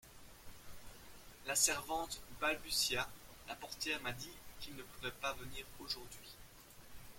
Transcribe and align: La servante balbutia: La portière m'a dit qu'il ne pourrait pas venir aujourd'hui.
La 1.45 1.53
servante 1.55 2.21
balbutia: 2.39 3.07
La 3.47 3.53
portière 3.53 4.01
m'a 4.01 4.13
dit 4.13 4.31
qu'il 4.59 4.75
ne 4.75 4.81
pourrait 4.81 5.13
pas 5.21 5.33
venir 5.33 5.63
aujourd'hui. 5.79 6.35